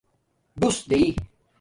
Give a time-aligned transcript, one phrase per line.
[0.59, 1.07] ڈݸس دائئ